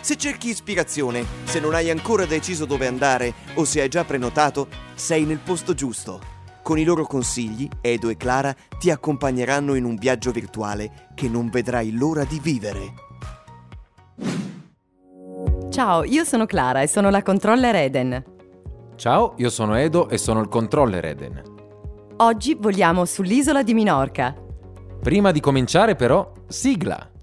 [0.00, 4.68] Se cerchi ispirazione, se non hai ancora deciso dove andare o se hai già prenotato,
[4.94, 6.20] sei nel posto giusto.
[6.62, 11.50] Con i loro consigli, Edo e Clara ti accompagneranno in un viaggio virtuale che non
[11.50, 12.94] vedrai l'ora di vivere.
[15.70, 18.24] Ciao, io sono Clara e sono la controller Eden.
[18.96, 21.42] Ciao, io sono Edo e sono il controller Eden.
[22.18, 24.34] Oggi voliamo sull'isola di Minorca.
[25.00, 27.16] Prima di cominciare però, sigla!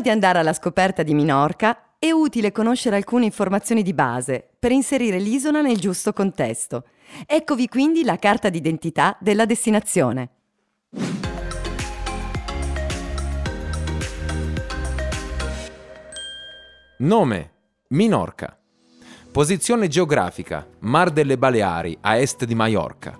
[0.00, 4.72] Prima di andare alla scoperta di Minorca è utile conoscere alcune informazioni di base per
[4.72, 6.84] inserire l'isola nel giusto contesto.
[7.26, 10.30] Eccovi quindi la carta d'identità della destinazione.
[17.00, 17.50] Nome:
[17.88, 18.58] Minorca.
[19.30, 23.18] Posizione geografica: Mar delle Baleari, a est di Maiorca.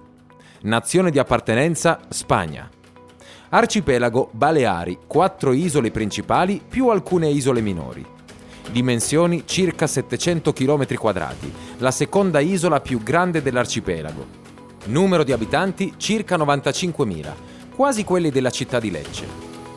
[0.62, 2.79] Nazione di appartenenza: Spagna.
[3.52, 8.06] Arcipelago Baleari, quattro isole principali più alcune isole minori.
[8.70, 14.38] Dimensioni circa 700 km quadrati, la seconda isola più grande dell'arcipelago.
[14.84, 17.32] Numero di abitanti circa 95.000,
[17.74, 19.26] quasi quelli della città di Lecce.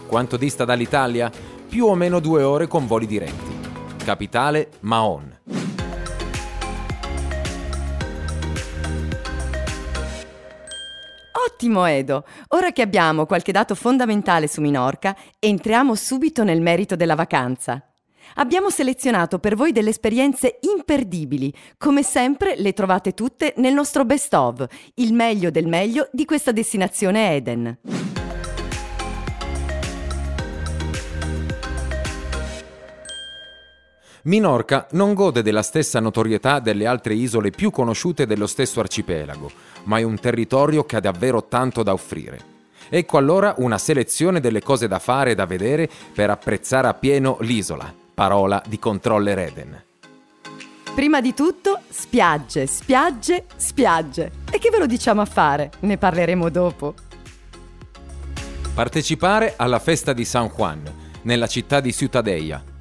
[0.05, 1.31] Quanto dista dall'Italia?
[1.67, 3.57] Più o meno due ore con voli diretti.
[4.03, 5.62] Capitale Mahon.
[11.63, 12.25] Ottimo Edo!
[12.49, 17.81] Ora che abbiamo qualche dato fondamentale su Minorca, entriamo subito nel merito della vacanza.
[18.35, 21.53] Abbiamo selezionato per voi delle esperienze imperdibili.
[21.77, 24.65] Come sempre le trovate tutte nel nostro best of,
[24.95, 28.12] il meglio del meglio di questa destinazione Eden.
[34.25, 39.51] Minorca non gode della stessa notorietà delle altre isole più conosciute dello stesso arcipelago,
[39.83, 42.51] ma è un territorio che ha davvero tanto da offrire.
[42.87, 47.93] Ecco allora una selezione delle cose da fare e da vedere per apprezzare appieno l'isola,
[48.13, 49.83] parola di controller Eden.
[50.95, 54.31] Prima di tutto, spiagge, spiagge, spiagge.
[54.49, 55.71] E che ve lo diciamo a fare?
[55.81, 56.93] Ne parleremo dopo.
[58.73, 60.81] Partecipare alla festa di San Juan,
[61.23, 62.71] nella città di Ciutadella,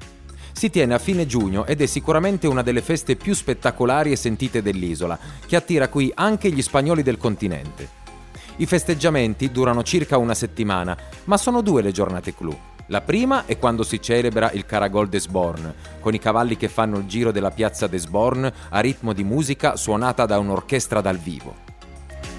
[0.53, 4.61] si tiene a fine giugno ed è sicuramente una delle feste più spettacolari e sentite
[4.61, 8.01] dell'isola, che attira qui anche gli spagnoli del continente.
[8.57, 12.57] I festeggiamenti durano circa una settimana, ma sono due le giornate clou.
[12.87, 17.05] La prima è quando si celebra il Caragol d'Esborn, con i cavalli che fanno il
[17.05, 21.55] giro della piazza d'Esborn a ritmo di musica suonata da un'orchestra dal vivo.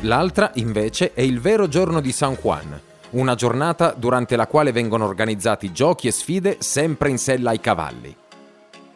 [0.02, 2.78] L'altra, invece, è il vero giorno di San Juan,
[3.14, 8.14] una giornata durante la quale vengono organizzati giochi e sfide sempre in sella ai cavalli.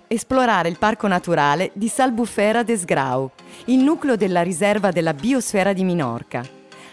[0.09, 3.31] Esplorare il parco naturale di Salbufera des Grau,
[3.67, 6.43] il nucleo della riserva della biosfera di Minorca.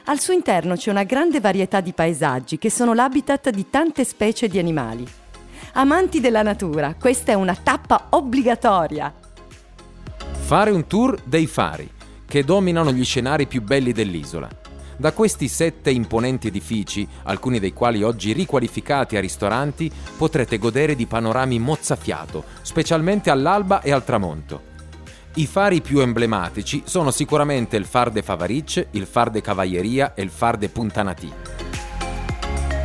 [0.05, 4.47] Al suo interno c'è una grande varietà di paesaggi che sono l'habitat di tante specie
[4.47, 5.07] di animali.
[5.73, 9.11] Amanti della natura, questa è una tappa obbligatoria.
[10.31, 11.89] Fare un tour dei fari,
[12.27, 14.47] che dominano gli scenari più belli dell'isola.
[14.97, 21.05] Da questi sette imponenti edifici, alcuni dei quali oggi riqualificati a ristoranti, potrete godere di
[21.05, 24.73] panorami mozzafiato, specialmente all'alba e al tramonto.
[25.35, 30.21] I fari più emblematici sono sicuramente il Far de Favaric, il Far de Cavalleria e
[30.21, 31.33] il Far de Puntanati.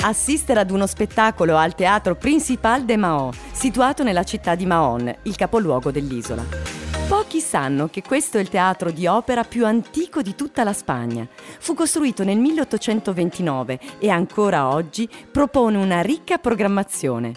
[0.03, 5.37] Assistere ad uno spettacolo al Teatro Principal de Mahon, situato nella città di Mahon, il
[5.37, 6.70] capoluogo dell'isola.
[7.11, 11.27] Pochi sanno che questo è il teatro di opera più antico di tutta la Spagna.
[11.59, 17.33] Fu costruito nel 1829 e ancora oggi propone una ricca programmazione.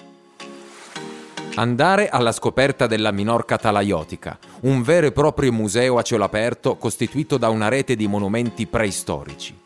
[1.56, 7.40] Andare alla scoperta della Minorca talaiotica, un vero e proprio museo a cielo aperto costituito
[7.40, 9.58] da una rete di monumenti preistorici.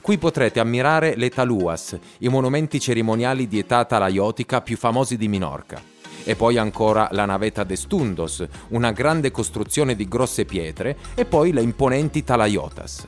[0.00, 5.93] Qui potrete ammirare le taluas, i monumenti cerimoniali di età talaiotica più famosi di Minorca.
[6.24, 11.52] E poi ancora la navetta de Stundos, una grande costruzione di grosse pietre, e poi
[11.52, 13.06] le imponenti talaiotas.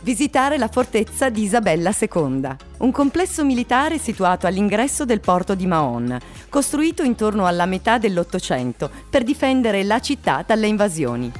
[0.00, 2.48] Visitare la fortezza di Isabella II,
[2.78, 6.16] un complesso militare situato all'ingresso del porto di Mahon,
[6.48, 11.32] costruito intorno alla metà dell'Ottocento per difendere la città dalle invasioni.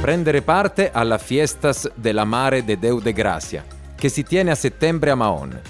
[0.00, 3.64] prendere parte alla Fiestas della Mare de Deu de Gracia,
[3.96, 5.60] che si tiene a settembre a Mahon.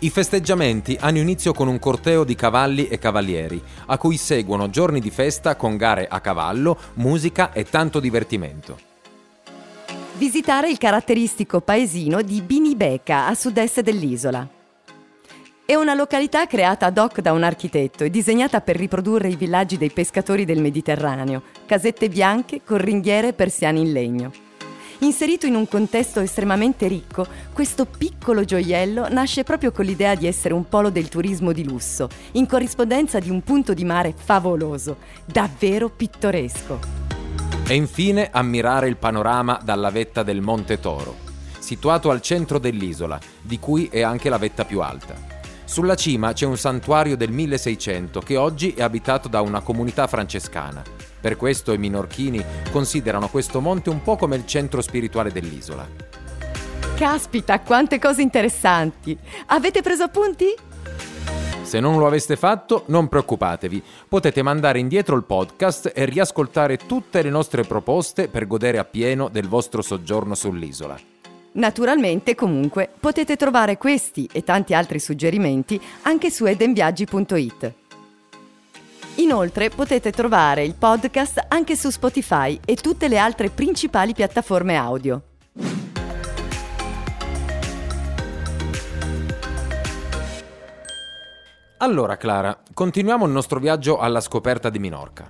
[0.00, 5.00] I festeggiamenti hanno inizio con un corteo di cavalli e cavalieri, a cui seguono giorni
[5.00, 8.78] di festa con gare a cavallo, musica e tanto divertimento.
[10.16, 14.48] Visitare il caratteristico paesino di Binibeca, a sud-est dell'isola.
[15.64, 19.76] È una località creata ad hoc da un architetto e disegnata per riprodurre i villaggi
[19.76, 24.46] dei pescatori del Mediterraneo, casette bianche con ringhiere persiane in legno.
[25.00, 30.54] Inserito in un contesto estremamente ricco, questo piccolo gioiello nasce proprio con l'idea di essere
[30.54, 35.88] un polo del turismo di lusso, in corrispondenza di un punto di mare favoloso, davvero
[35.88, 36.80] pittoresco.
[37.68, 41.14] E infine ammirare il panorama dalla vetta del Monte Toro,
[41.60, 45.14] situato al centro dell'isola, di cui è anche la vetta più alta.
[45.64, 50.97] Sulla cima c'è un santuario del 1600 che oggi è abitato da una comunità francescana.
[51.20, 55.86] Per questo i minorchini considerano questo monte un po' come il centro spirituale dell'isola.
[56.96, 59.16] Caspita, quante cose interessanti!
[59.46, 60.46] Avete preso appunti?
[61.62, 67.22] Se non lo aveste fatto, non preoccupatevi, potete mandare indietro il podcast e riascoltare tutte
[67.22, 70.98] le nostre proposte per godere appieno del vostro soggiorno sull'isola.
[71.52, 77.87] Naturalmente, comunque, potete trovare questi e tanti altri suggerimenti anche su edenviaggi.it.
[79.18, 85.22] Inoltre potete trovare il podcast anche su Spotify e tutte le altre principali piattaforme audio.
[91.78, 95.26] Allora Clara, continuiamo il nostro viaggio alla scoperta di Minorca.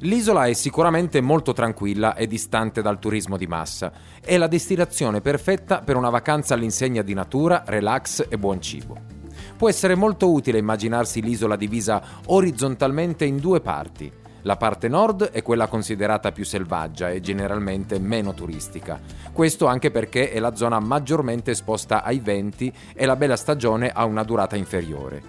[0.00, 3.90] L'isola è sicuramente molto tranquilla e distante dal turismo di massa.
[4.20, 9.15] È la destinazione perfetta per una vacanza all'insegna di natura, relax e buon cibo
[9.56, 14.12] può essere molto utile immaginarsi l'isola divisa orizzontalmente in due parti.
[14.42, 19.00] La parte nord è quella considerata più selvaggia e generalmente meno turistica.
[19.32, 24.04] Questo anche perché è la zona maggiormente esposta ai venti e la bella stagione ha
[24.04, 25.20] una durata inferiore.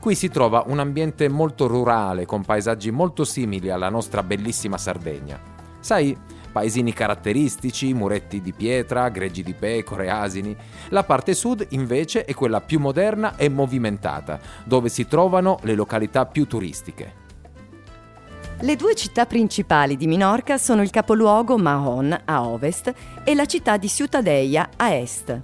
[0.00, 5.38] Qui si trova un ambiente molto rurale con paesaggi molto simili alla nostra bellissima Sardegna.
[5.78, 6.16] Sai,
[6.56, 10.56] paesini caratteristici, muretti di pietra, greggi di pecore, asini.
[10.88, 16.24] La parte sud invece è quella più moderna e movimentata, dove si trovano le località
[16.24, 17.24] più turistiche.
[18.60, 22.90] Le due città principali di Minorca sono il capoluogo Mahon a ovest
[23.22, 25.38] e la città di Ciutadella a est.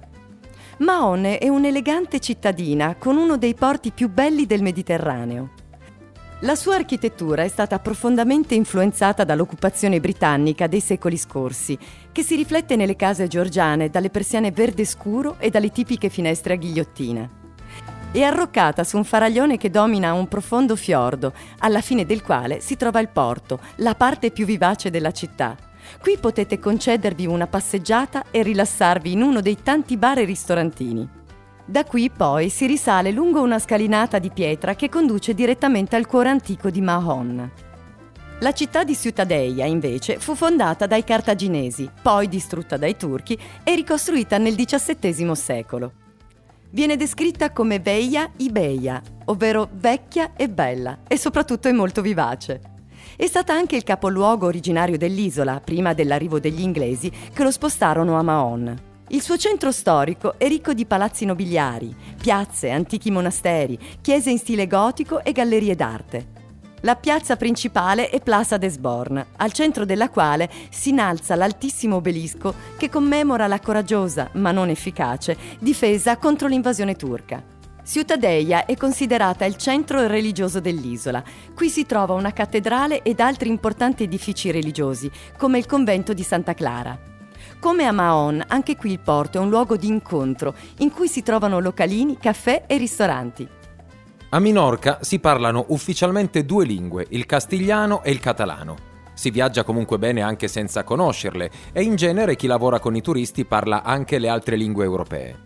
[0.77, 5.61] Mahon è un'elegante cittadina con uno dei porti più belli del Mediterraneo.
[6.43, 11.77] La sua architettura è stata profondamente influenzata dall'occupazione britannica dei secoli scorsi,
[12.11, 16.57] che si riflette nelle case georgiane dalle persiane verde scuro e dalle tipiche finestre a
[16.57, 17.29] ghigliottina.
[18.11, 22.75] È arroccata su un faraglione che domina un profondo fiordo, alla fine del quale si
[22.75, 25.55] trova il porto, la parte più vivace della città.
[26.01, 31.21] Qui potete concedervi una passeggiata e rilassarvi in uno dei tanti bar e ristorantini.
[31.65, 36.27] Da qui poi si risale lungo una scalinata di pietra che conduce direttamente al cuore
[36.27, 37.51] antico di Mahon.
[38.39, 44.37] La città di Ciutadella, invece, fu fondata dai cartaginesi, poi distrutta dai turchi e ricostruita
[44.37, 45.93] nel XVII secolo.
[46.71, 52.59] Viene descritta come Veia Ibeia, ovvero vecchia e bella, e soprattutto è molto vivace.
[53.15, 58.21] È stata anche il capoluogo originario dell'isola, prima dell'arrivo degli inglesi, che lo spostarono a
[58.21, 58.91] Mahon.
[59.09, 64.65] Il suo centro storico è ricco di palazzi nobiliari, piazze, antichi monasteri, chiese in stile
[64.65, 66.27] gotico e gallerie d'arte.
[66.81, 72.55] La piazza principale è Plaza des Born, al centro della quale si innalza l'altissimo obelisco
[72.77, 77.43] che commemora la coraggiosa, ma non efficace, difesa contro l'invasione turca.
[77.85, 81.21] Ciutadella è considerata il centro religioso dell'isola.
[81.53, 86.53] Qui si trova una cattedrale ed altri importanti edifici religiosi, come il convento di Santa
[86.53, 87.11] Clara.
[87.63, 91.23] Come a Mahon, anche qui il porto è un luogo di incontro in cui si
[91.23, 93.47] trovano localini, caffè e ristoranti.
[94.31, 98.75] A Minorca si parlano ufficialmente due lingue, il castigliano e il catalano.
[99.13, 103.45] Si viaggia comunque bene anche senza conoscerle e in genere chi lavora con i turisti
[103.45, 105.37] parla anche le altre lingue europee.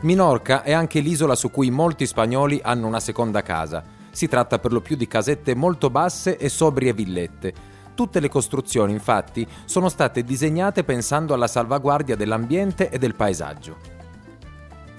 [0.00, 3.82] Minorca è anche l'isola su cui molti spagnoli hanno una seconda casa.
[4.10, 8.92] Si tratta per lo più di casette molto basse e sobrie villette, Tutte le costruzioni,
[8.92, 13.78] infatti, sono state disegnate pensando alla salvaguardia dell'ambiente e del paesaggio.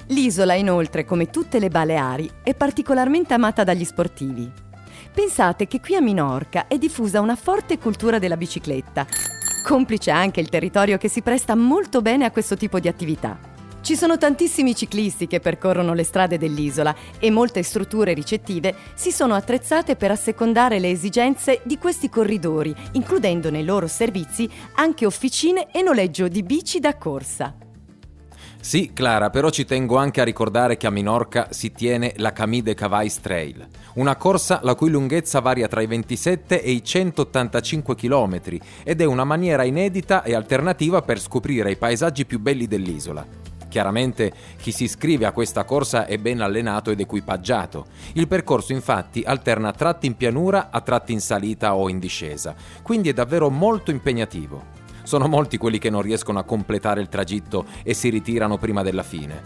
[0.07, 4.51] L'isola, inoltre, come tutte le Baleari, è particolarmente amata dagli sportivi.
[5.13, 9.05] Pensate che qui a Minorca è diffusa una forte cultura della bicicletta,
[9.63, 13.56] complice anche il territorio che si presta molto bene a questo tipo di attività.
[13.87, 19.33] Ci sono tantissimi ciclisti che percorrono le strade dell'isola e molte strutture ricettive si sono
[19.33, 25.83] attrezzate per assecondare le esigenze di questi corridori, includendo nei loro servizi anche officine e
[25.83, 27.55] noleggio di bici da corsa.
[28.59, 32.73] Sì, Clara, però ci tengo anche a ricordare che a Minorca si tiene la Camide
[32.73, 38.41] Cavais Trail, una corsa la cui lunghezza varia tra i 27 e i 185 km
[38.83, 43.46] ed è una maniera inedita e alternativa per scoprire i paesaggi più belli dell'isola.
[43.69, 47.87] Chiaramente chi si iscrive a questa corsa è ben allenato ed equipaggiato.
[48.13, 53.09] Il percorso infatti alterna tratti in pianura a tratti in salita o in discesa, quindi
[53.09, 54.75] è davvero molto impegnativo.
[55.03, 59.03] Sono molti quelli che non riescono a completare il tragitto e si ritirano prima della
[59.03, 59.41] fine.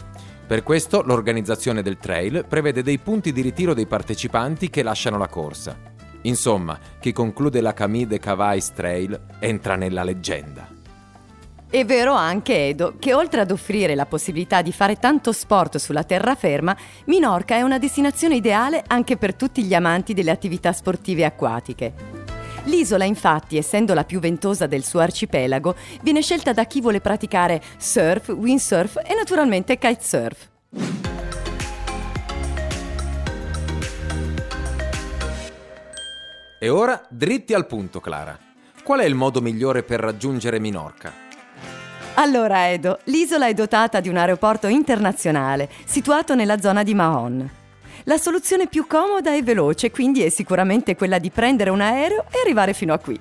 [0.48, 5.28] Per questo l'organizzazione del trail prevede dei punti di ritiro dei partecipanti che lasciano la
[5.28, 5.78] corsa.
[6.24, 10.81] Insomma, chi conclude la Camille Cavais Trail entra nella leggenda.
[11.72, 16.04] È vero anche, Edo, che oltre ad offrire la possibilità di fare tanto sport sulla
[16.04, 16.76] terraferma,
[17.06, 21.94] Minorca è una destinazione ideale anche per tutti gli amanti delle attività sportive acquatiche.
[22.66, 27.62] L'isola, infatti, essendo la più ventosa del suo arcipelago, viene scelta da chi vuole praticare
[27.78, 30.50] surf, windsurf e naturalmente kitesurf.
[36.60, 38.38] E ora dritti al punto, Clara.
[38.84, 41.30] Qual è il modo migliore per raggiungere Minorca?
[42.16, 47.50] Allora, Edo, l'isola è dotata di un aeroporto internazionale situato nella zona di Mahon.
[48.04, 52.42] La soluzione più comoda e veloce quindi è sicuramente quella di prendere un aereo e
[52.44, 53.20] arrivare fino a qui.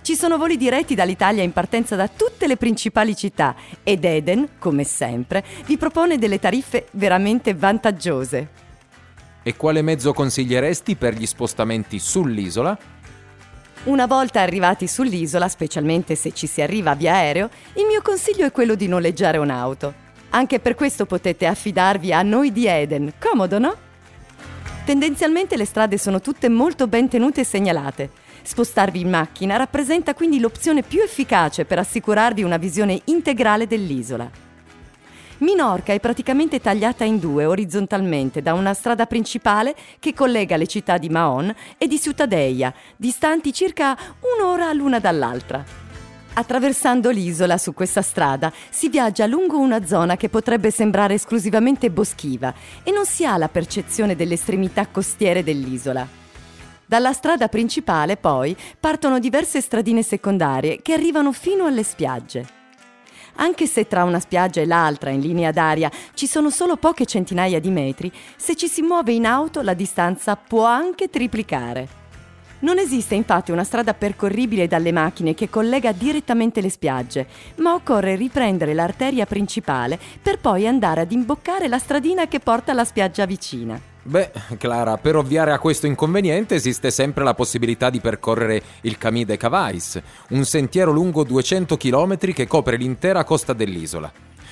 [0.00, 4.84] Ci sono voli diretti dall'Italia in partenza da tutte le principali città ed Eden, come
[4.84, 8.48] sempre, vi propone delle tariffe veramente vantaggiose.
[9.42, 12.76] E quale mezzo consiglieresti per gli spostamenti sull'isola?
[13.84, 18.52] Una volta arrivati sull'isola, specialmente se ci si arriva via aereo, il mio consiglio è
[18.52, 19.92] quello di noleggiare un'auto.
[20.30, 23.14] Anche per questo potete affidarvi a noi di Eden.
[23.18, 23.74] Comodo, no?
[24.84, 28.10] Tendenzialmente le strade sono tutte molto ben tenute e segnalate.
[28.42, 34.41] Spostarvi in macchina rappresenta quindi l'opzione più efficace per assicurarvi una visione integrale dell'isola.
[35.42, 40.98] Minorca è praticamente tagliata in due orizzontalmente da una strada principale che collega le città
[40.98, 43.98] di Mahon e di Ciutadeia, distanti circa
[44.36, 45.64] un'ora l'una dall'altra.
[46.34, 52.54] Attraversando l'isola su questa strada si viaggia lungo una zona che potrebbe sembrare esclusivamente boschiva
[52.84, 56.06] e non si ha la percezione delle estremità costiere dell'isola.
[56.86, 62.60] Dalla strada principale poi partono diverse stradine secondarie che arrivano fino alle spiagge.
[63.36, 67.60] Anche se tra una spiaggia e l'altra in linea d'aria ci sono solo poche centinaia
[67.60, 72.00] di metri, se ci si muove in auto la distanza può anche triplicare.
[72.60, 78.14] Non esiste infatti una strada percorribile dalle macchine che collega direttamente le spiagge, ma occorre
[78.14, 83.91] riprendere l'arteria principale per poi andare ad imboccare la stradina che porta alla spiaggia vicina.
[84.04, 89.24] Beh, Clara, per ovviare a questo inconveniente esiste sempre la possibilità di percorrere il Camí
[89.24, 94.10] de Cavais, un sentiero lungo 200 km che copre l'intera costa dell'isola.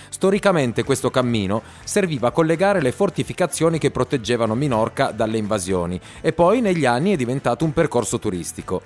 [0.09, 6.61] Storicamente questo cammino serviva a collegare le fortificazioni che proteggevano Minorca dalle invasioni e poi
[6.61, 8.83] negli anni è diventato un percorso turistico.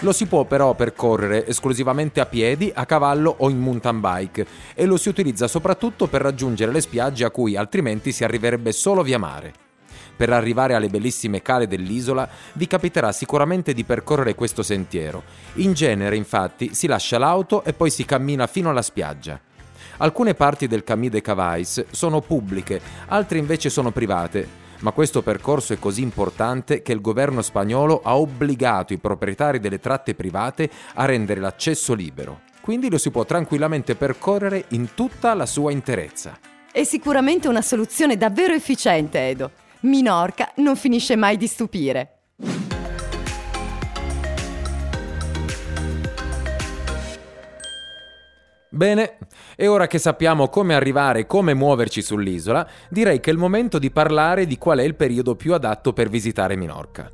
[0.00, 4.84] Lo si può però percorrere esclusivamente a piedi, a cavallo o in mountain bike e
[4.84, 9.18] lo si utilizza soprattutto per raggiungere le spiagge a cui altrimenti si arriverebbe solo via
[9.18, 9.66] mare.
[10.18, 15.22] Per arrivare alle bellissime cale dell'isola vi capiterà sicuramente di percorrere questo sentiero.
[15.54, 19.40] In genere, infatti, si lascia l'auto e poi si cammina fino alla spiaggia.
[19.98, 24.48] Alcune parti del Camí de Cavais sono pubbliche, altre invece sono private,
[24.80, 29.78] ma questo percorso è così importante che il governo spagnolo ha obbligato i proprietari delle
[29.78, 32.40] tratte private a rendere l'accesso libero.
[32.60, 36.36] Quindi lo si può tranquillamente percorrere in tutta la sua interezza.
[36.72, 39.50] È sicuramente una soluzione davvero efficiente, Edo.
[39.80, 42.14] Minorca non finisce mai di stupire.
[48.70, 49.18] Bene,
[49.56, 53.78] e ora che sappiamo come arrivare e come muoverci sull'isola, direi che è il momento
[53.78, 57.10] di parlare di qual è il periodo più adatto per visitare Minorca.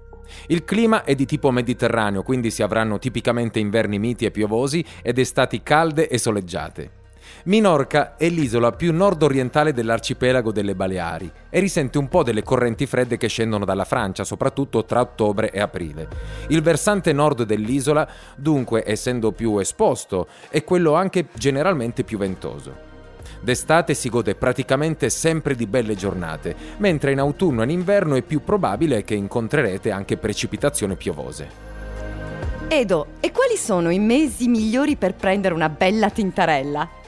[0.47, 5.19] Il clima è di tipo mediterraneo, quindi si avranno tipicamente inverni miti e piovosi ed
[5.19, 7.04] estati calde e soleggiate.
[7.47, 13.19] Minorca è l'isola più nord-orientale dell'arcipelago delle Baleari e risente un po' delle correnti fredde
[13.19, 16.09] che scendono dalla Francia, soprattutto tra ottobre e aprile.
[16.49, 22.93] Il versante nord dell'isola, dunque, essendo più esposto, è quello anche generalmente più ventoso.
[23.43, 28.23] D'estate si gode praticamente sempre di belle giornate, mentre in autunno e in inverno è
[28.23, 31.73] più probabile che incontrerete anche precipitazioni piovose.
[32.69, 37.03] Edo, e quali sono i mesi migliori per prendere una bella tintarella?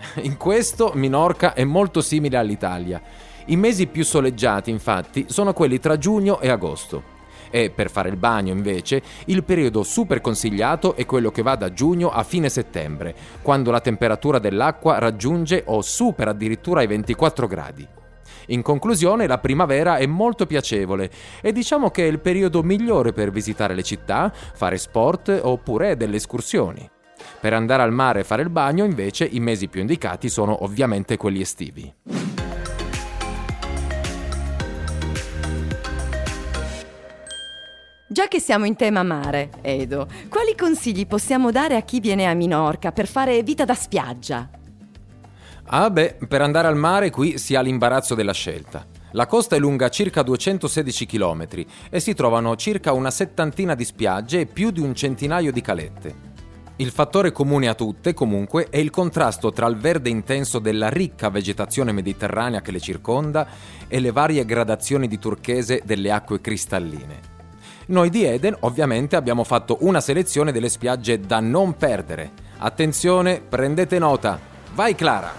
[0.22, 3.00] In questo Minorca è molto simile all'Italia.
[3.46, 7.18] I mesi più soleggiati, infatti, sono quelli tra giugno e agosto.
[7.50, 11.72] E per fare il bagno, invece, il periodo super consigliato è quello che va da
[11.72, 17.88] giugno a fine settembre, quando la temperatura dell'acqua raggiunge o supera addirittura i 24 gradi.
[18.46, 23.30] In conclusione, la primavera è molto piacevole e diciamo che è il periodo migliore per
[23.30, 26.88] visitare le città, fare sport oppure delle escursioni.
[27.40, 31.16] Per andare al mare e fare il bagno, invece, i mesi più indicati sono ovviamente
[31.16, 31.90] quelli estivi.
[38.06, 42.34] Già che siamo in tema mare, Edo, quali consigli possiamo dare a chi viene a
[42.34, 44.50] Minorca per fare vita da spiaggia?
[45.66, 48.84] Ah beh, per andare al mare qui si ha l'imbarazzo della scelta.
[49.12, 51.46] La costa è lunga circa 216 km
[51.88, 56.29] e si trovano circa una settantina di spiagge e più di un centinaio di calette.
[56.80, 61.28] Il fattore comune a tutte, comunque, è il contrasto tra il verde intenso della ricca
[61.28, 63.46] vegetazione mediterranea che le circonda
[63.86, 67.20] e le varie gradazioni di turchese delle acque cristalline.
[67.88, 72.30] Noi di Eden ovviamente abbiamo fatto una selezione delle spiagge da non perdere.
[72.56, 74.40] Attenzione, prendete nota.
[74.72, 75.34] Vai Clara!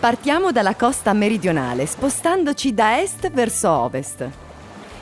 [0.00, 4.28] Partiamo dalla costa meridionale, spostandoci da est verso ovest.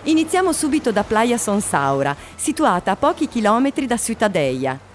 [0.02, 4.85] Iniziamo subito da Playa Sonsaura, situata a pochi chilometri da Ciutadella.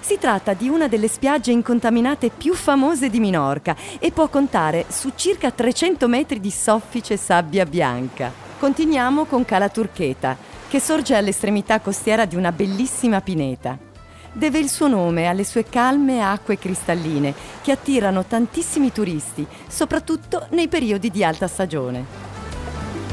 [0.00, 5.12] Si tratta di una delle spiagge incontaminate più famose di Minorca e può contare su
[5.14, 8.32] circa 300 metri di soffice sabbia bianca.
[8.58, 10.36] Continuiamo con Cala Turcheta,
[10.68, 13.88] che sorge all'estremità costiera di una bellissima pineta
[14.32, 20.68] deve il suo nome alle sue calme acque cristalline che attirano tantissimi turisti, soprattutto nei
[20.68, 22.04] periodi di alta stagione.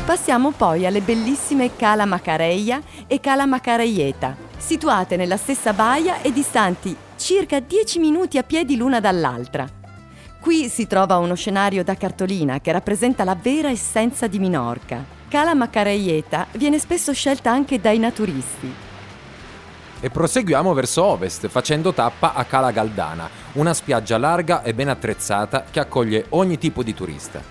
[0.06, 6.96] Passiamo poi alle bellissime Cala Macareia e Cala Macareieta, situate nella stessa baia e distanti
[7.16, 9.68] circa 10 minuti a piedi l'una dall'altra.
[10.40, 15.04] Qui si trova uno scenario da cartolina che rappresenta la vera essenza di Minorca.
[15.28, 18.86] Cala Macareieta viene spesso scelta anche dai naturisti,
[20.00, 25.65] e proseguiamo verso ovest facendo tappa a Cala Galdana, una spiaggia larga e ben attrezzata
[25.70, 27.41] che accoglie ogni tipo di turista.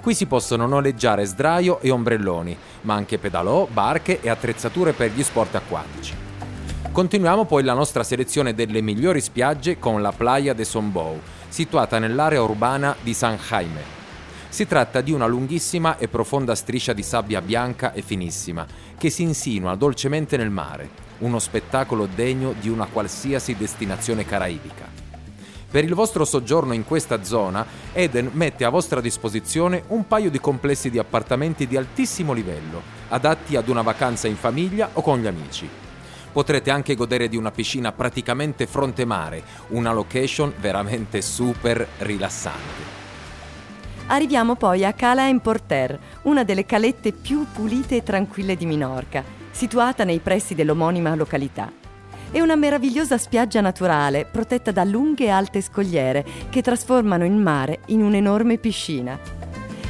[0.00, 5.22] Qui si possono noleggiare sdraio e ombrelloni, ma anche pedalò, barche e attrezzature per gli
[5.22, 6.23] sport acquatici.
[6.94, 12.40] Continuiamo poi la nostra selezione delle migliori spiagge con la Playa de Sombou, situata nell'area
[12.40, 13.82] urbana di San Jaime.
[14.48, 18.64] Si tratta di una lunghissima e profonda striscia di sabbia bianca e finissima
[18.96, 24.86] che si insinua dolcemente nel mare, uno spettacolo degno di una qualsiasi destinazione caraibica.
[25.68, 30.38] Per il vostro soggiorno in questa zona, Eden mette a vostra disposizione un paio di
[30.38, 35.26] complessi di appartamenti di altissimo livello, adatti ad una vacanza in famiglia o con gli
[35.26, 35.68] amici.
[36.34, 43.02] Potrete anche godere di una piscina praticamente fronte mare, una location veramente super rilassante.
[44.08, 50.02] Arriviamo poi a Cala Emporter, una delle calette più pulite e tranquille di Minorca, situata
[50.02, 51.70] nei pressi dell'omonima località.
[52.32, 57.82] È una meravigliosa spiaggia naturale protetta da lunghe e alte scogliere che trasformano il mare
[57.86, 59.43] in un'enorme piscina.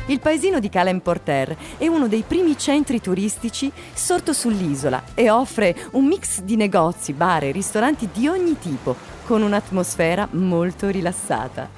[0.06, 5.74] Il paesino di Cala Porter è uno dei primi centri turistici sorto sull'isola e offre
[5.92, 11.70] un mix di negozi, bar e ristoranti di ogni tipo, con un'atmosfera molto rilassata.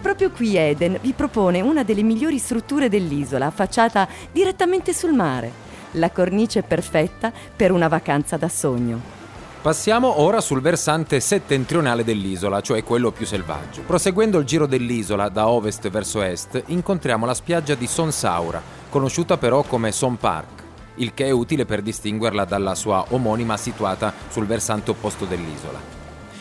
[0.00, 5.62] Proprio qui Eden vi propone una delle migliori strutture dell'isola, affacciata direttamente sul mare
[5.96, 9.23] la cornice perfetta per una vacanza da sogno.
[9.64, 13.80] Passiamo ora sul versante settentrionale dell'isola, cioè quello più selvaggio.
[13.80, 19.38] Proseguendo il giro dell'isola da ovest verso est, incontriamo la spiaggia di Son Saura, conosciuta
[19.38, 20.62] però come Son Park,
[20.96, 25.80] il che è utile per distinguerla dalla sua omonima situata sul versante opposto dell'isola.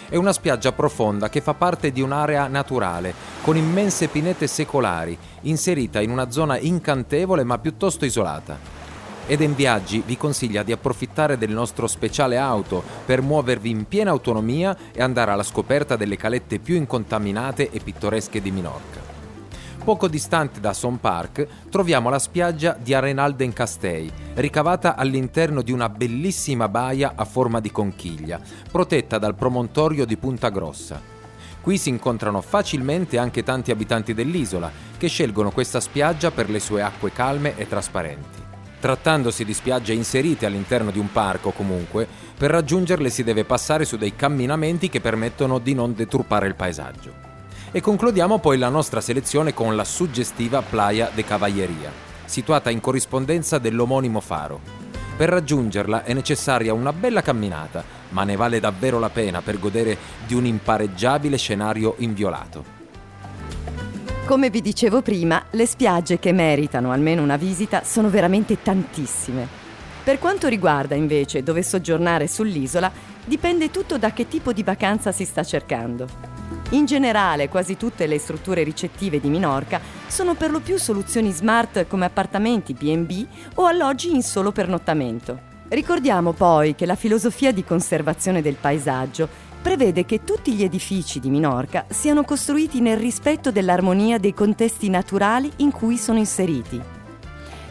[0.09, 6.01] È una spiaggia profonda che fa parte di un'area naturale, con immense pinete secolari, inserita
[6.01, 8.82] in una zona incantevole ma piuttosto isolata.
[9.25, 14.75] Eden Viaggi vi consiglia di approfittare del nostro speciale auto per muovervi in piena autonomia
[14.91, 18.99] e andare alla scoperta delle calette più incontaminate e pittoresche di Minorca.
[19.81, 25.87] Poco distante da Son Park troviamo la spiaggia di Arenalden Castei, ricavata all'interno di una
[25.87, 31.01] bellissima baia a forma di conchiglia, protetta dal promontorio di Punta Grossa.
[31.61, 36.81] Qui si incontrano facilmente anche tanti abitanti dell'isola, che scelgono questa spiaggia per le sue
[36.81, 38.42] acque calme e trasparenti.
[38.83, 42.05] Trattandosi di spiagge inserite all'interno di un parco comunque,
[42.37, 47.13] per raggiungerle si deve passare su dei camminamenti che permettono di non deturpare il paesaggio.
[47.71, 51.93] E concludiamo poi la nostra selezione con la suggestiva Playa de Cavalleria,
[52.25, 54.59] situata in corrispondenza dell'omonimo faro.
[55.15, 59.97] Per raggiungerla è necessaria una bella camminata, ma ne vale davvero la pena per godere
[60.27, 62.82] di un impareggiabile scenario inviolato.
[64.25, 69.45] Come vi dicevo prima, le spiagge che meritano almeno una visita sono veramente tantissime.
[70.01, 72.89] Per quanto riguarda invece dove soggiornare sull'isola,
[73.25, 76.07] dipende tutto da che tipo di vacanza si sta cercando.
[76.69, 81.85] In generale, quasi tutte le strutture ricettive di Minorca sono per lo più soluzioni smart
[81.87, 85.51] come appartamenti B&B o alloggi in solo pernottamento.
[85.67, 89.27] Ricordiamo poi che la filosofia di conservazione del paesaggio
[89.63, 95.49] prevede che tutti gli edifici di Minorca siano costruiti nel rispetto dell'armonia dei contesti naturali
[95.57, 96.81] in cui sono inseriti.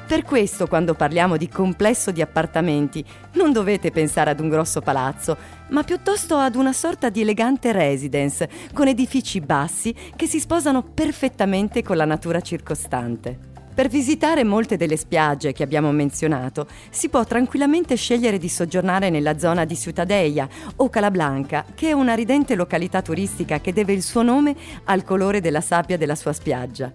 [0.07, 5.37] Per questo, quando parliamo di complesso di appartamenti, non dovete pensare ad un grosso palazzo,
[5.69, 11.83] ma piuttosto ad una sorta di elegante residence, con edifici bassi che si sposano perfettamente
[11.83, 13.52] con la natura circostante.
[13.75, 19.39] Per visitare molte delle spiagge che abbiamo menzionato, si può tranquillamente scegliere di soggiornare nella
[19.39, 24.21] zona di Ciutadeia o Calablanca, che è una ridente località turistica che deve il suo
[24.21, 24.55] nome
[24.85, 26.93] al colore della sabbia della sua spiaggia.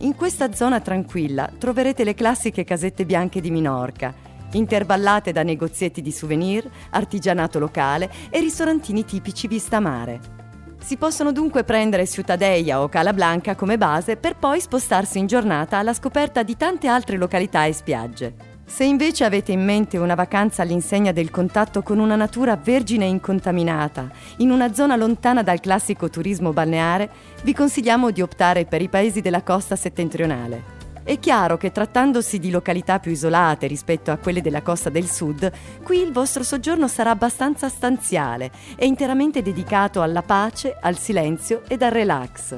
[0.00, 4.14] In questa zona tranquilla troverete le classiche casette bianche di Minorca,
[4.52, 10.41] intervallate da negozietti di souvenir, artigianato locale e ristorantini tipici vista mare.
[10.82, 15.94] Si possono dunque prendere Ciutadeia o Calablanca come base per poi spostarsi in giornata alla
[15.94, 18.34] scoperta di tante altre località e spiagge.
[18.66, 23.08] Se invece avete in mente una vacanza all'insegna del contatto con una natura vergine e
[23.08, 27.10] incontaminata, in una zona lontana dal classico turismo balneare,
[27.42, 30.71] vi consigliamo di optare per i paesi della costa settentrionale.
[31.04, 35.50] È chiaro che trattandosi di località più isolate rispetto a quelle della costa del sud,
[35.82, 41.82] qui il vostro soggiorno sarà abbastanza stanziale e interamente dedicato alla pace, al silenzio ed
[41.82, 42.56] al relax.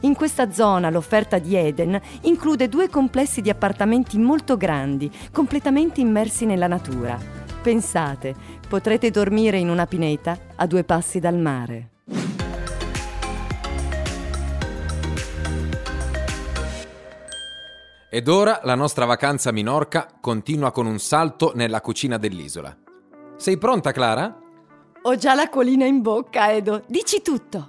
[0.00, 6.46] In questa zona l'offerta di Eden include due complessi di appartamenti molto grandi, completamente immersi
[6.46, 7.16] nella natura.
[7.62, 8.34] Pensate,
[8.66, 11.90] potrete dormire in una pineta a due passi dal mare.
[18.12, 22.76] Ed ora la nostra vacanza a Minorca continua con un salto nella cucina dell'isola.
[23.36, 24.36] Sei pronta, Clara?
[25.02, 26.82] Ho già la colina in bocca, Edo.
[26.88, 27.68] Dici tutto.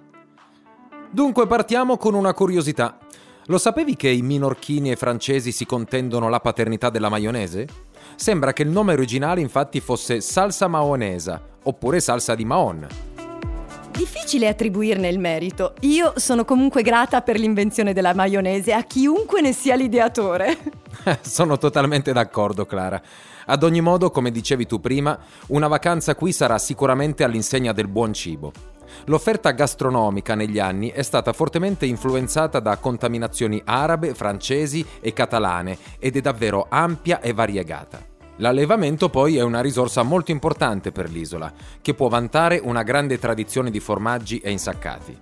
[1.11, 2.97] Dunque partiamo con una curiosità.
[3.45, 7.67] Lo sapevi che i minorchini e i francesi si contendono la paternità della maionese?
[8.15, 12.87] Sembra che il nome originale infatti fosse salsa maonesa, oppure salsa di Mahon.
[13.91, 15.73] Difficile attribuirne il merito.
[15.81, 20.57] Io sono comunque grata per l'invenzione della maionese a chiunque ne sia l'ideatore.
[21.21, 23.01] sono totalmente d'accordo, Clara.
[23.45, 28.13] Ad ogni modo, come dicevi tu prima, una vacanza qui sarà sicuramente all'insegna del buon
[28.13, 28.51] cibo.
[29.05, 36.15] L'offerta gastronomica negli anni è stata fortemente influenzata da contaminazioni arabe, francesi e catalane ed
[36.15, 38.10] è davvero ampia e variegata.
[38.41, 43.69] L'allevamento poi è una risorsa molto importante per l'isola, che può vantare una grande tradizione
[43.69, 45.15] di formaggi e insaccati.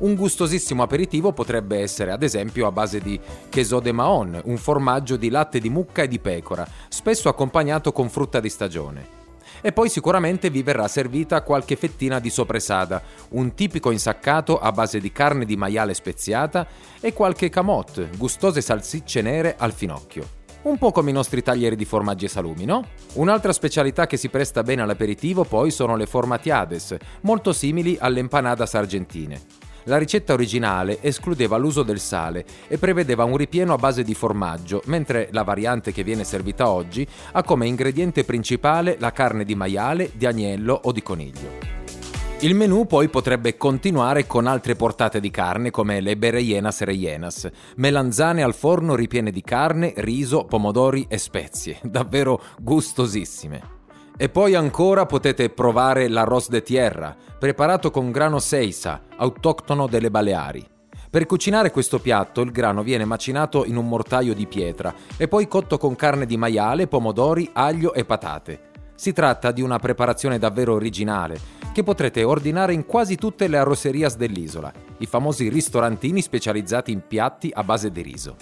[0.00, 3.18] Un gustosissimo aperitivo potrebbe essere ad esempio a base di
[3.50, 8.10] queso de Mahon, un formaggio di latte di mucca e di pecora, spesso accompagnato con
[8.10, 9.20] frutta di stagione.
[9.62, 15.00] E poi sicuramente vi verrà servita qualche fettina di sopresada, un tipico insaccato a base
[15.00, 16.66] di carne di maiale speziata
[17.00, 20.40] e qualche camotte, gustose salsicce nere al finocchio.
[20.62, 22.86] Un po' come i nostri taglieri di formaggi e salumi, no?
[23.14, 28.74] Un'altra specialità che si presta bene all'aperitivo poi sono le formatiades, molto simili alle empanadas
[28.74, 29.40] argentine.
[29.84, 34.82] La ricetta originale escludeva l'uso del sale e prevedeva un ripieno a base di formaggio,
[34.84, 40.12] mentre la variante che viene servita oggi ha come ingrediente principale la carne di maiale,
[40.14, 41.81] di agnello o di coniglio.
[42.42, 48.42] Il menù poi potrebbe continuare con altre portate di carne come le bereienas rellenas, melanzane
[48.42, 53.80] al forno ripiene di carne, riso, pomodori e spezie, davvero gustosissime.
[54.16, 60.66] E poi ancora potete provare l'arroz de tierra, preparato con grano seisa, autoctono delle Baleari.
[61.10, 65.46] Per cucinare questo piatto il grano viene macinato in un mortaio di pietra e poi
[65.46, 68.70] cotto con carne di maiale, pomodori, aglio e patate.
[68.94, 71.38] Si tratta di una preparazione davvero originale
[71.72, 77.50] che potrete ordinare in quasi tutte le arroserias dell'isola, i famosi ristorantini specializzati in piatti
[77.52, 78.36] a base di riso.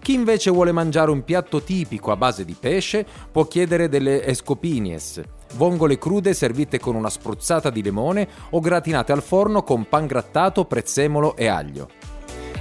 [0.00, 5.20] Chi invece vuole mangiare un piatto tipico a base di pesce può chiedere delle escopinies,
[5.54, 10.64] vongole crude servite con una spruzzata di limone o gratinate al forno con pan grattato,
[10.64, 11.88] prezzemolo e aglio.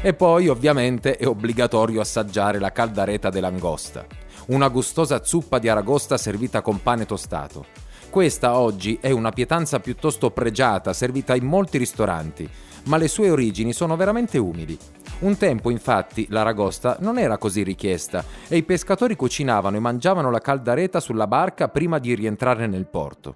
[0.01, 4.05] E poi ovviamente è obbligatorio assaggiare la caldareta dell'angosta,
[4.47, 7.65] una gustosa zuppa di aragosta servita con pane tostato.
[8.09, 12.49] Questa oggi è una pietanza piuttosto pregiata, servita in molti ristoranti,
[12.85, 14.77] ma le sue origini sono veramente umili.
[15.19, 20.39] Un tempo, infatti, l'aragosta non era così richiesta e i pescatori cucinavano e mangiavano la
[20.39, 23.35] caldareta sulla barca prima di rientrare nel porto.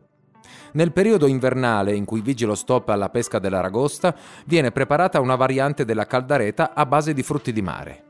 [0.74, 5.84] Nel periodo invernale in cui vige lo stop alla pesca dell'aragosta, viene preparata una variante
[5.84, 8.09] della caldareta a base di frutti di mare.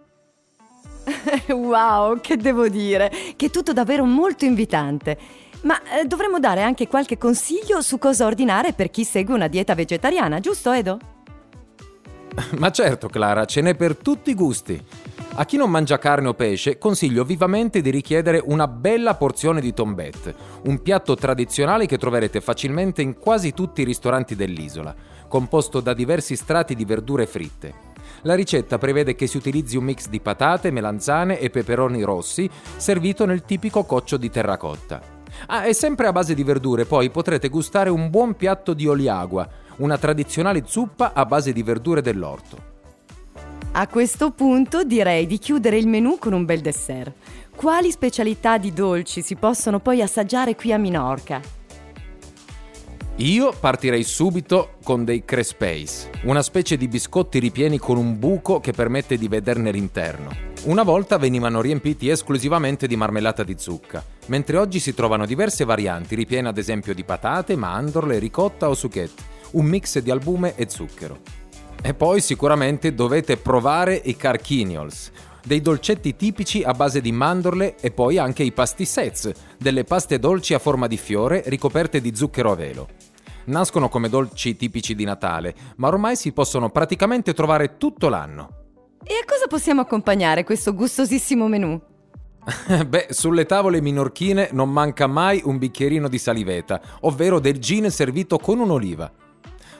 [1.53, 5.17] wow, che devo dire, che è tutto davvero molto invitante.
[5.61, 9.75] Ma eh, dovremmo dare anche qualche consiglio su cosa ordinare per chi segue una dieta
[9.75, 10.99] vegetariana, giusto Edo?
[12.57, 14.81] Ma certo, Clara, ce n'è per tutti i gusti.
[15.35, 19.73] A chi non mangia carne o pesce consiglio vivamente di richiedere una bella porzione di
[19.73, 24.93] tombette, un piatto tradizionale che troverete facilmente in quasi tutti i ristoranti dell'isola,
[25.27, 27.88] composto da diversi strati di verdure fritte.
[28.23, 33.25] La ricetta prevede che si utilizzi un mix di patate, melanzane e peperoni rossi, servito
[33.25, 35.01] nel tipico coccio di terracotta.
[35.47, 39.47] Ah, e sempre a base di verdure, poi potrete gustare un buon piatto di oliagua,
[39.77, 42.77] una tradizionale zuppa a base di verdure dell'orto.
[43.71, 47.13] A questo punto direi di chiudere il menù con un bel dessert.
[47.55, 51.58] Quali specialità di dolci si possono poi assaggiare qui a Minorca?
[53.19, 58.71] Io partirei subito con dei crespes, una specie di biscotti ripieni con un buco che
[58.71, 60.29] permette di vederne l'interno.
[60.67, 66.15] Una volta venivano riempiti esclusivamente di marmellata di zucca, mentre oggi si trovano diverse varianti
[66.15, 71.19] ripiene ad esempio di patate, mandorle, ricotta o succhette, un mix di albume e zucchero.
[71.81, 75.11] E poi sicuramente dovete provare i carquiniols,
[75.45, 80.53] dei dolcetti tipici a base di mandorle e poi anche i pastissets, delle paste dolci
[80.53, 82.98] a forma di fiore ricoperte di zucchero a velo.
[83.49, 88.49] Nascono come dolci tipici di Natale, ma ormai si possono praticamente trovare tutto l'anno.
[89.03, 91.81] E a cosa possiamo accompagnare questo gustosissimo menù?
[92.87, 98.37] Beh, sulle tavole minorchine non manca mai un bicchierino di saliveta, ovvero del gin servito
[98.37, 99.11] con un'oliva.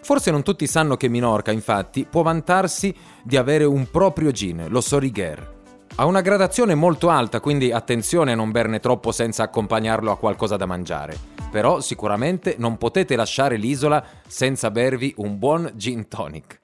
[0.02, 4.82] Forse non tutti sanno che Minorca, infatti, può vantarsi di avere un proprio gin, lo
[4.82, 5.58] Sorigher.
[6.00, 10.56] Ha una gradazione molto alta, quindi attenzione a non berne troppo senza accompagnarlo a qualcosa
[10.56, 11.18] da mangiare.
[11.52, 16.62] Però sicuramente non potete lasciare l'isola senza bervi un buon gin tonic.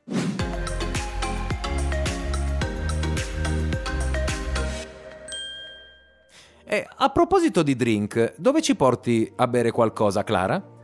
[6.64, 10.75] E a proposito di drink, dove ci porti a bere qualcosa, Clara?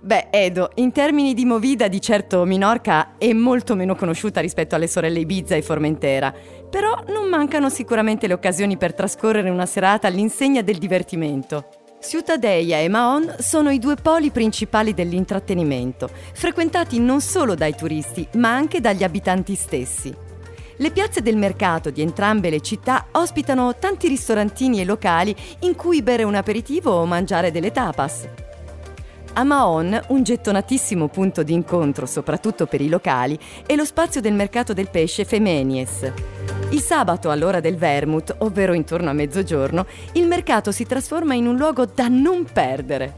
[0.00, 4.86] Beh, Edo, in termini di movida di certo Minorca è molto meno conosciuta rispetto alle
[4.86, 6.32] sorelle Ibiza e Formentera,
[6.70, 11.68] però non mancano sicuramente le occasioni per trascorrere una serata all'insegna del divertimento.
[12.00, 18.54] Ciutadella e Mahon sono i due poli principali dell'intrattenimento, frequentati non solo dai turisti, ma
[18.54, 20.14] anche dagli abitanti stessi.
[20.76, 26.02] Le piazze del mercato di entrambe le città ospitano tanti ristorantini e locali in cui
[26.02, 28.28] bere un aperitivo o mangiare delle tapas.
[29.38, 34.32] A Mahon, un gettonatissimo punto di incontro, soprattutto per i locali, è lo spazio del
[34.32, 36.10] mercato del pesce Femenies.
[36.70, 41.56] Il sabato, all'ora del vermouth, ovvero intorno a mezzogiorno, il mercato si trasforma in un
[41.56, 43.14] luogo da non perdere.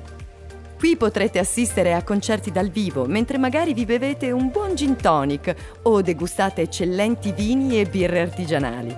[0.76, 5.54] Qui potrete assistere a concerti dal vivo, mentre magari vi bevete un buon gin tonic
[5.82, 8.92] o degustate eccellenti vini e birre artigianali.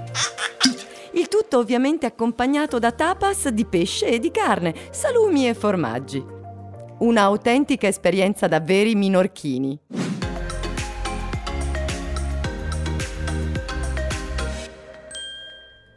[1.13, 6.39] Il tutto ovviamente accompagnato da tapas di pesce e di carne, salumi e formaggi
[7.01, 9.79] un'autentica esperienza da veri minorchini.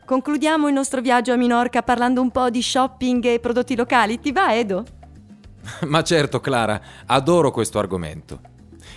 [0.05, 4.19] Concludiamo il nostro viaggio a Minorca parlando un po' di shopping e prodotti locali.
[4.19, 4.85] Ti va, Edo?
[5.87, 8.39] Ma certo, Clara, adoro questo argomento.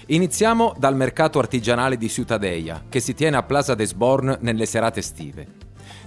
[0.07, 5.01] Iniziamo dal mercato artigianale di Ciutadella, che si tiene a Plaza des Born nelle serate
[5.01, 5.47] estive.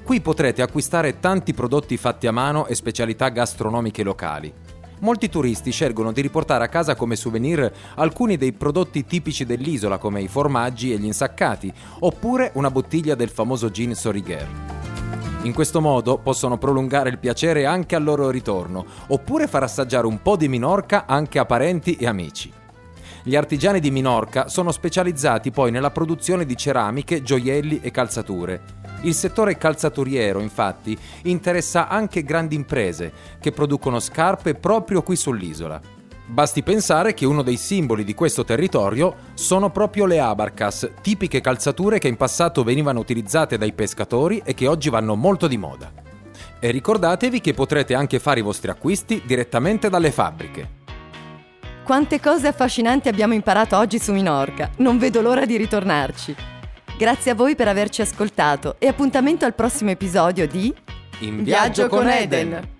[0.04, 4.54] Qui potrete acquistare tanti prodotti fatti a mano e specialità gastronomiche locali,
[5.00, 10.22] molti turisti scelgono di riportare a casa come souvenir alcuni dei prodotti tipici dell'isola come
[10.22, 14.48] i formaggi e gli insaccati, oppure una bottiglia del famoso gin Sorigher.
[15.44, 20.22] In questo modo possono prolungare il piacere anche al loro ritorno, oppure far assaggiare un
[20.22, 22.52] po' di Minorca anche a parenti e amici.
[23.24, 29.14] Gli artigiani di Minorca sono specializzati poi nella produzione di ceramiche, gioielli e calzature il
[29.14, 35.98] settore calzaturiero, infatti, interessa anche grandi imprese che producono scarpe proprio qui sull'isola.
[36.26, 41.98] Basti pensare che uno dei simboli di questo territorio sono proprio le abarcas, tipiche calzature
[41.98, 45.92] che in passato venivano utilizzate dai pescatori e che oggi vanno molto di moda.
[46.60, 50.78] E ricordatevi che potrete anche fare i vostri acquisti direttamente dalle fabbriche.
[51.84, 56.59] Quante cose affascinanti abbiamo imparato oggi su Minorca, non vedo l'ora di ritornarci.
[57.00, 60.76] Grazie a voi per averci ascoltato e appuntamento al prossimo episodio di
[61.20, 62.79] In viaggio con Eden.